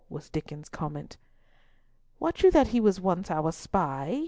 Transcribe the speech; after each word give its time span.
was 0.09 0.31
Diccon's 0.31 0.67
comment. 0.67 1.17
"Wot 2.19 2.41
you 2.41 2.49
that 2.49 2.69
he 2.69 2.79
was 2.79 2.99
once 2.99 3.29
our 3.29 3.51
spy?" 3.51 4.19